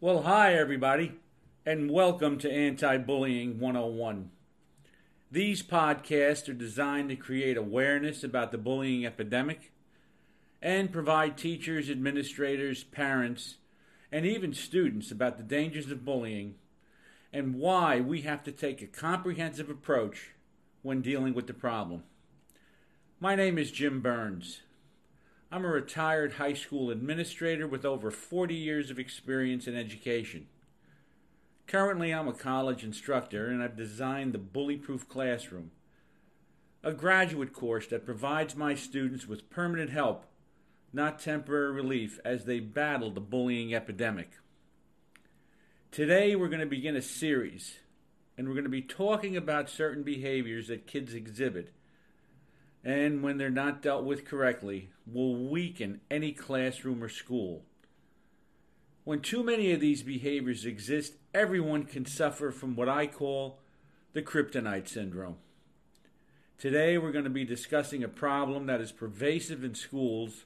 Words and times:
Well, 0.00 0.22
hi, 0.22 0.54
everybody, 0.54 1.14
and 1.66 1.90
welcome 1.90 2.38
to 2.38 2.48
Anti 2.48 2.98
Bullying 2.98 3.58
101. 3.58 4.30
These 5.28 5.64
podcasts 5.64 6.48
are 6.48 6.52
designed 6.52 7.08
to 7.08 7.16
create 7.16 7.56
awareness 7.56 8.22
about 8.22 8.52
the 8.52 8.58
bullying 8.58 9.04
epidemic 9.04 9.72
and 10.62 10.92
provide 10.92 11.36
teachers, 11.36 11.90
administrators, 11.90 12.84
parents, 12.84 13.56
and 14.12 14.24
even 14.24 14.54
students 14.54 15.10
about 15.10 15.36
the 15.36 15.42
dangers 15.42 15.90
of 15.90 16.04
bullying 16.04 16.54
and 17.32 17.56
why 17.56 17.98
we 18.00 18.20
have 18.20 18.44
to 18.44 18.52
take 18.52 18.80
a 18.80 18.86
comprehensive 18.86 19.68
approach 19.68 20.30
when 20.82 21.02
dealing 21.02 21.34
with 21.34 21.48
the 21.48 21.54
problem. 21.54 22.04
My 23.18 23.34
name 23.34 23.58
is 23.58 23.72
Jim 23.72 24.00
Burns. 24.00 24.60
I'm 25.50 25.64
a 25.64 25.68
retired 25.68 26.34
high 26.34 26.52
school 26.52 26.90
administrator 26.90 27.66
with 27.66 27.86
over 27.86 28.10
40 28.10 28.54
years 28.54 28.90
of 28.90 28.98
experience 28.98 29.66
in 29.66 29.74
education. 29.74 30.46
Currently, 31.66 32.12
I'm 32.12 32.28
a 32.28 32.34
college 32.34 32.84
instructor 32.84 33.46
and 33.46 33.62
I've 33.62 33.76
designed 33.76 34.34
the 34.34 34.38
Bully 34.38 34.76
Proof 34.76 35.08
Classroom, 35.08 35.70
a 36.84 36.92
graduate 36.92 37.54
course 37.54 37.86
that 37.86 38.04
provides 38.04 38.56
my 38.56 38.74
students 38.74 39.26
with 39.26 39.48
permanent 39.48 39.88
help, 39.88 40.26
not 40.92 41.18
temporary 41.18 41.72
relief, 41.72 42.20
as 42.26 42.44
they 42.44 42.60
battle 42.60 43.10
the 43.10 43.20
bullying 43.20 43.74
epidemic. 43.74 44.32
Today, 45.90 46.36
we're 46.36 46.48
going 46.48 46.60
to 46.60 46.66
begin 46.66 46.94
a 46.94 47.02
series, 47.02 47.76
and 48.36 48.46
we're 48.46 48.54
going 48.54 48.64
to 48.64 48.70
be 48.70 48.82
talking 48.82 49.34
about 49.34 49.70
certain 49.70 50.02
behaviors 50.02 50.68
that 50.68 50.86
kids 50.86 51.14
exhibit 51.14 51.72
and 52.84 53.22
when 53.22 53.38
they're 53.38 53.50
not 53.50 53.82
dealt 53.82 54.04
with 54.04 54.24
correctly, 54.24 54.90
will 55.06 55.48
weaken 55.48 56.00
any 56.10 56.32
classroom 56.32 57.02
or 57.02 57.08
school. 57.08 57.64
When 59.04 59.20
too 59.20 59.42
many 59.42 59.72
of 59.72 59.80
these 59.80 60.02
behaviors 60.02 60.64
exist, 60.64 61.14
everyone 61.32 61.84
can 61.84 62.04
suffer 62.04 62.50
from 62.50 62.76
what 62.76 62.88
I 62.88 63.06
call 63.06 63.58
the 64.12 64.22
kryptonite 64.22 64.88
syndrome. 64.88 65.36
Today, 66.58 66.98
we're 66.98 67.12
going 67.12 67.24
to 67.24 67.30
be 67.30 67.44
discussing 67.44 68.02
a 68.02 68.08
problem 68.08 68.66
that 68.66 68.80
is 68.80 68.92
pervasive 68.92 69.64
in 69.64 69.74
schools 69.74 70.44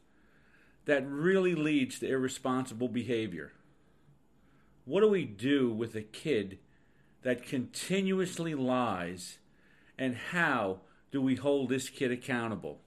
that 0.84 1.08
really 1.08 1.54
leads 1.54 1.98
to 2.00 2.08
irresponsible 2.08 2.88
behavior. 2.88 3.52
What 4.84 5.00
do 5.00 5.08
we 5.08 5.24
do 5.24 5.72
with 5.72 5.94
a 5.94 6.02
kid 6.02 6.58
that 7.22 7.46
continuously 7.46 8.54
lies, 8.54 9.38
and 9.96 10.16
how 10.16 10.80
do 11.12 11.20
we 11.20 11.36
hold 11.36 11.68
this 11.68 11.88
kid 11.90 12.10
accountable? 12.10 12.80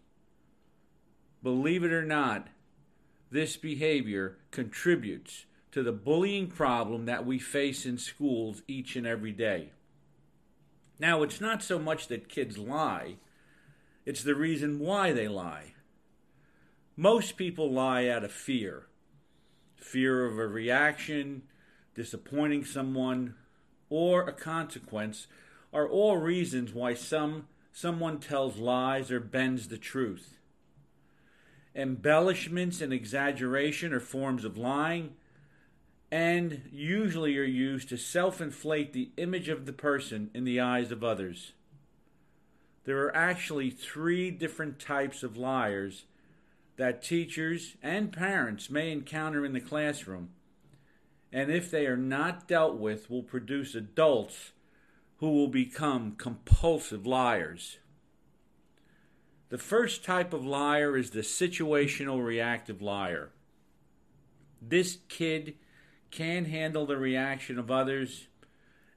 Believe 1.42 1.84
it 1.84 1.94
or 1.94 2.04
not, 2.04 2.48
this 3.32 3.56
behavior 3.56 4.38
contributes 4.52 5.46
to 5.72 5.84
the 5.84 5.92
bullying 5.92 6.48
problem 6.48 7.06
that 7.06 7.26
we 7.26 7.38
face 7.38 7.86
in 7.86 7.98
schools 7.98 8.64
each 8.68 8.96
and 8.96 9.06
every 9.06 9.32
day. 9.32 9.70
Now, 11.00 11.22
it's 11.22 11.40
not 11.40 11.62
so 11.62 11.78
much 11.78 12.08
that 12.08 12.30
kids 12.30 12.58
lie, 12.58 13.18
it's 14.06 14.24
the 14.24 14.36
reason 14.36 14.80
why 14.80 15.12
they 15.12 15.28
lie. 15.28 15.74
Most 16.98 17.38
people 17.38 17.72
lie 17.72 18.08
out 18.08 18.24
of 18.24 18.32
fear 18.32 18.88
fear 19.76 20.26
of 20.26 20.40
a 20.40 20.48
reaction, 20.48 21.44
disappointing 21.94 22.66
someone, 22.66 23.36
or 23.90 24.24
a 24.24 24.34
consequence 24.34 25.28
are 25.72 25.88
all 25.88 26.18
reasons 26.18 26.74
why 26.74 26.94
some 26.94 27.48
someone 27.76 28.18
tells 28.20 28.56
lies 28.56 29.12
or 29.12 29.20
bends 29.20 29.68
the 29.68 29.78
truth. 29.78 30.38
Embellishments 31.76 32.80
and 32.80 32.94
exaggeration 32.94 33.92
are 33.92 34.00
forms 34.00 34.46
of 34.46 34.58
lying 34.58 35.14
and 36.10 36.62
usually 36.72 37.38
are 37.38 37.44
used 37.44 37.90
to 37.90 37.98
self 37.98 38.40
inflate 38.40 38.94
the 38.94 39.10
image 39.18 39.50
of 39.50 39.66
the 39.66 39.74
person 39.74 40.32
in 40.34 40.46
the 40.46 40.58
eyes 40.58 40.90
of 40.90 41.04
others. 41.04 41.52
There 42.86 43.04
are 43.04 43.16
actually 43.16 43.72
three 43.72 44.32
different 44.32 44.80
types 44.80 45.22
of 45.22 45.36
liars 45.36 46.06
that 46.78 47.04
teachers 47.04 47.76
and 47.84 48.14
parents 48.14 48.70
may 48.70 48.90
encounter 48.90 49.44
in 49.44 49.52
the 49.52 49.60
classroom, 49.60 50.30
and 51.34 51.52
if 51.52 51.70
they 51.70 51.88
are 51.88 51.98
not 51.98 52.48
dealt 52.48 52.78
with, 52.78 53.10
will 53.10 53.24
produce 53.24 53.76
adults 53.76 54.54
who 55.20 55.32
will 55.32 55.48
become 55.48 56.16
compulsive 56.18 57.06
liars. 57.06 57.78
The 59.50 59.58
first 59.58 60.04
type 60.04 60.34
of 60.34 60.46
liar 60.46 60.98
is 60.98 61.12
the 61.12 61.22
situational 61.22 62.24
reactive 62.24 62.82
liar. 62.82 63.30
This 64.62 64.98
kid 65.08 65.56
can 66.12 66.46
handle 66.46 66.86
the 66.86 66.98
reaction 66.98 67.60
of 67.60 67.70
others 67.72 68.28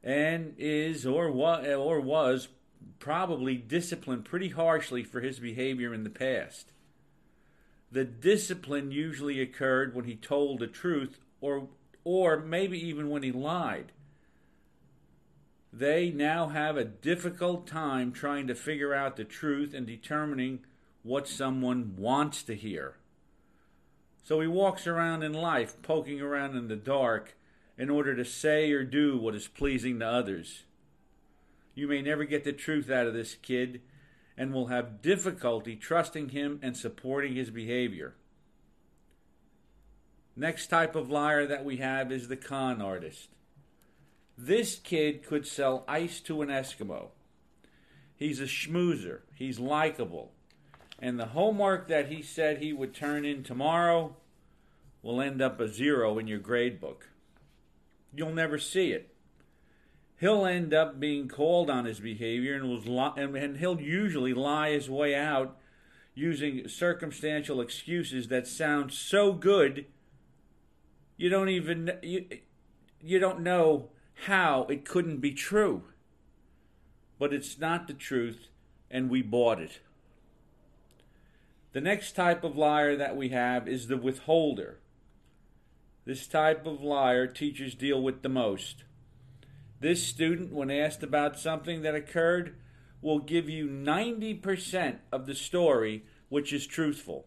and 0.02 0.54
is 0.58 1.04
or 1.04 1.30
was, 1.30 1.66
or 1.66 2.00
was 2.00 2.48
probably 2.98 3.56
disciplined 3.56 4.24
pretty 4.24 4.48
harshly 4.48 5.02
for 5.02 5.20
his 5.20 5.38
behavior 5.38 5.92
in 5.92 6.04
the 6.04 6.10
past. 6.10 6.72
The 7.90 8.04
discipline 8.04 8.90
usually 8.90 9.40
occurred 9.40 9.94
when 9.94 10.04
he 10.04 10.14
told 10.14 10.60
the 10.60 10.66
truth 10.66 11.18
or 11.40 11.68
or 12.04 12.38
maybe 12.38 12.78
even 12.78 13.10
when 13.10 13.22
he 13.22 13.32
lied 13.32 13.92
they 15.72 16.10
now 16.10 16.48
have 16.48 16.76
a 16.76 16.84
difficult 16.84 17.66
time 17.66 18.12
trying 18.12 18.46
to 18.46 18.54
figure 18.54 18.94
out 18.94 19.16
the 19.16 19.24
truth 19.24 19.74
and 19.74 19.86
determining 19.86 20.60
what 21.02 21.28
someone 21.28 21.94
wants 21.96 22.42
to 22.44 22.54
hear. 22.54 22.96
So 24.22 24.40
he 24.40 24.46
walks 24.46 24.86
around 24.86 25.22
in 25.22 25.32
life 25.32 25.80
poking 25.82 26.20
around 26.20 26.56
in 26.56 26.68
the 26.68 26.76
dark 26.76 27.36
in 27.76 27.90
order 27.90 28.14
to 28.16 28.24
say 28.24 28.70
or 28.72 28.84
do 28.84 29.16
what 29.16 29.34
is 29.34 29.48
pleasing 29.48 29.98
to 30.00 30.06
others. 30.06 30.64
You 31.74 31.86
may 31.86 32.02
never 32.02 32.24
get 32.24 32.44
the 32.44 32.52
truth 32.52 32.90
out 32.90 33.06
of 33.06 33.14
this 33.14 33.36
kid 33.36 33.80
and 34.36 34.52
will 34.52 34.66
have 34.66 35.00
difficulty 35.00 35.76
trusting 35.76 36.30
him 36.30 36.58
and 36.62 36.76
supporting 36.76 37.36
his 37.36 37.50
behavior. 37.50 38.14
Next 40.36 40.68
type 40.68 40.94
of 40.94 41.10
liar 41.10 41.46
that 41.46 41.64
we 41.64 41.78
have 41.78 42.12
is 42.12 42.28
the 42.28 42.36
con 42.36 42.80
artist. 42.82 43.28
This 44.40 44.76
kid 44.76 45.26
could 45.26 45.48
sell 45.48 45.84
ice 45.88 46.20
to 46.20 46.42
an 46.42 46.48
Eskimo. 46.48 47.08
He's 48.16 48.38
a 48.40 48.44
schmoozer. 48.44 49.20
He's 49.34 49.58
likable. 49.58 50.30
And 51.00 51.18
the 51.18 51.26
homework 51.26 51.88
that 51.88 52.08
he 52.08 52.22
said 52.22 52.58
he 52.58 52.72
would 52.72 52.94
turn 52.94 53.24
in 53.24 53.42
tomorrow 53.42 54.14
will 55.02 55.20
end 55.20 55.42
up 55.42 55.58
a 55.58 55.66
zero 55.66 56.18
in 56.18 56.28
your 56.28 56.38
grade 56.38 56.80
book. 56.80 57.08
You'll 58.14 58.32
never 58.32 58.58
see 58.58 58.92
it. 58.92 59.12
He'll 60.20 60.46
end 60.46 60.72
up 60.72 61.00
being 61.00 61.26
called 61.26 61.68
on 61.68 61.84
his 61.84 61.98
behavior 61.98 62.54
and, 62.54 62.70
was 62.70 62.86
li- 62.86 63.22
and 63.22 63.56
he'll 63.56 63.80
usually 63.80 64.34
lie 64.34 64.70
his 64.70 64.88
way 64.88 65.16
out 65.16 65.56
using 66.14 66.66
circumstantial 66.68 67.60
excuses 67.60 68.28
that 68.28 68.46
sound 68.46 68.92
so 68.92 69.32
good 69.32 69.86
you 71.16 71.28
don't 71.28 71.48
even 71.48 71.92
you, 72.02 72.26
you 73.00 73.20
don't 73.20 73.40
know 73.40 73.90
how 74.26 74.66
it 74.68 74.84
couldn't 74.84 75.18
be 75.18 75.32
true. 75.32 75.82
But 77.18 77.32
it's 77.32 77.58
not 77.58 77.86
the 77.86 77.94
truth, 77.94 78.48
and 78.90 79.10
we 79.10 79.22
bought 79.22 79.60
it. 79.60 79.80
The 81.72 81.80
next 81.80 82.12
type 82.12 82.44
of 82.44 82.56
liar 82.56 82.96
that 82.96 83.16
we 83.16 83.28
have 83.28 83.68
is 83.68 83.86
the 83.86 83.96
withholder. 83.96 84.78
This 86.04 86.26
type 86.26 86.66
of 86.66 86.82
liar 86.82 87.26
teachers 87.26 87.74
deal 87.74 88.02
with 88.02 88.22
the 88.22 88.28
most. 88.28 88.84
This 89.80 90.02
student, 90.06 90.52
when 90.52 90.70
asked 90.70 91.02
about 91.02 91.38
something 91.38 91.82
that 91.82 91.94
occurred, 91.94 92.56
will 93.00 93.20
give 93.20 93.48
you 93.48 93.68
90% 93.68 94.98
of 95.12 95.26
the 95.26 95.34
story, 95.34 96.04
which 96.28 96.52
is 96.52 96.66
truthful. 96.66 97.26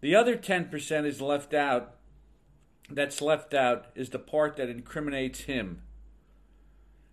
The 0.00 0.14
other 0.14 0.36
10% 0.36 1.06
is 1.06 1.20
left 1.20 1.54
out 1.54 1.94
that's 2.90 3.22
left 3.22 3.54
out 3.54 3.86
is 3.94 4.10
the 4.10 4.18
part 4.18 4.56
that 4.56 4.68
incriminates 4.68 5.42
him. 5.42 5.82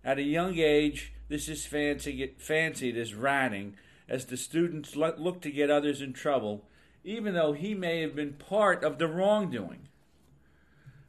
At 0.04 0.18
a 0.18 0.22
young 0.22 0.58
age, 0.58 1.12
this 1.28 1.48
is 1.48 1.66
fancy, 1.66 2.34
fancied 2.38 2.96
as 2.96 3.14
ratting, 3.14 3.76
as 4.08 4.26
the 4.26 4.36
students 4.36 4.96
look 4.96 5.40
to 5.42 5.50
get 5.50 5.70
others 5.70 6.00
in 6.00 6.12
trouble, 6.12 6.64
even 7.04 7.34
though 7.34 7.52
he 7.52 7.74
may 7.74 8.00
have 8.00 8.16
been 8.16 8.32
part 8.32 8.82
of 8.82 8.98
the 8.98 9.06
wrongdoing. 9.06 9.88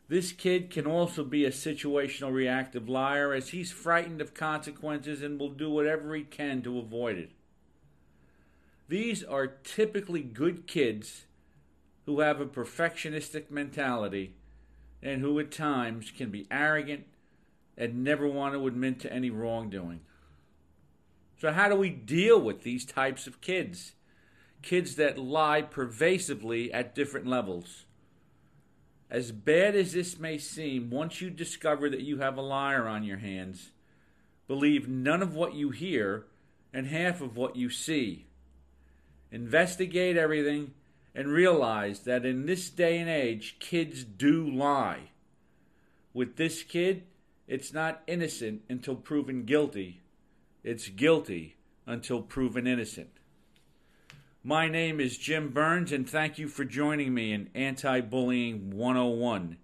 This 0.08 0.32
kid 0.32 0.72
can 0.72 0.88
also 0.88 1.24
be 1.24 1.46
a 1.46 1.52
situational 1.52 2.34
reactive 2.34 2.90
liar, 2.90 3.34
as 3.34 3.50
he's 3.50 3.72
frightened 3.72 4.22
of 4.22 4.34
consequences 4.34 5.22
and 5.22 5.40
will 5.40 5.50
do 5.50 5.70
whatever 5.70 6.16
he 6.16 6.24
can 6.24 6.62
to 6.64 6.80
avoid 6.80 7.18
it. 7.18 7.32
These 8.88 9.24
are 9.24 9.48
typically 9.48 10.24
good 10.24 10.66
kids 10.66 11.26
who 12.06 12.22
have 12.22 12.42
a 12.42 12.48
perfectionistic 12.48 13.52
mentality 13.52 14.34
and 15.02 15.22
who 15.22 15.40
at 15.40 15.52
times 15.52 16.12
can 16.12 16.30
be 16.30 16.48
arrogant 16.52 17.06
and 17.78 18.04
never 18.04 18.28
want 18.28 18.54
to 18.54 18.68
admit 18.68 19.00
to 19.00 19.14
any 19.14 19.30
wrongdoing. 19.30 20.02
So, 21.40 21.54
how 21.54 21.70
do 21.70 21.76
we 21.76 21.90
deal 21.90 22.40
with 22.40 22.64
these 22.64 22.86
types 22.86 23.26
of 23.26 23.40
kids? 23.40 23.94
Kids 24.62 24.96
that 24.96 25.18
lie 25.18 25.62
pervasively 25.62 26.74
at 26.74 26.94
different 26.94 27.26
levels. 27.26 27.86
As 29.10 29.32
bad 29.32 29.74
as 29.74 29.94
this 29.94 30.20
may 30.20 30.38
seem, 30.38 30.90
once 30.90 31.22
you 31.22 31.30
discover 31.30 31.90
that 31.90 32.02
you 32.02 32.20
have 32.20 32.38
a 32.38 32.42
liar 32.42 32.88
on 32.88 33.04
your 33.04 33.18
hands, 33.18 33.72
believe 34.48 34.88
none 34.88 35.24
of 35.24 35.34
what 35.34 35.54
you 35.54 35.70
hear 35.70 36.26
and 36.74 36.88
half 36.88 37.22
of 37.22 37.38
what 37.38 37.56
you 37.56 37.70
see. 37.70 38.28
Investigate 39.32 40.18
everything 40.18 40.74
and 41.14 41.28
realize 41.28 42.02
that 42.02 42.26
in 42.26 42.46
this 42.46 42.70
day 42.70 42.98
and 43.00 43.10
age, 43.10 43.58
kids 43.60 44.04
do 44.04 44.50
lie. 44.50 45.12
With 46.14 46.36
this 46.36 46.64
kid, 46.64 47.04
it's 47.48 47.74
not 47.74 48.04
innocent 48.08 48.62
until 48.70 48.96
proven 48.96 49.46
guilty, 49.46 50.02
it's 50.64 50.90
guilty 50.90 51.56
until 51.86 52.22
proven 52.22 52.68
innocent. 52.68 53.10
My 54.44 54.70
name 54.70 55.00
is 55.00 55.18
Jim 55.18 55.50
Burns, 55.50 55.92
and 55.92 56.10
thank 56.10 56.38
you 56.38 56.48
for 56.48 56.64
joining 56.64 57.14
me 57.14 57.34
in 57.34 57.50
Anti 57.54 58.02
Bullying 58.02 58.72
101. 58.76 59.58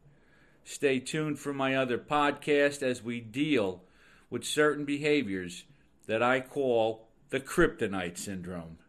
Stay 0.64 1.00
tuned 1.00 1.40
for 1.40 1.54
my 1.54 1.76
other 1.76 1.98
podcast 1.98 2.82
as 2.82 3.04
we 3.04 3.22
deal 3.22 3.84
with 4.30 4.44
certain 4.44 4.84
behaviors 4.84 5.64
that 6.08 6.22
I 6.22 6.42
call 6.42 7.08
the 7.30 7.40
kryptonite 7.40 8.18
syndrome. 8.18 8.80